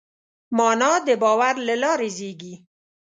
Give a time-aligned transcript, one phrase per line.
[0.57, 2.53] معنی د باور له لارې زېږي.